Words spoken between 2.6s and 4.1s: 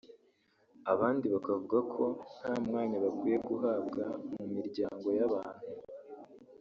mwanya bakwiye guhabwa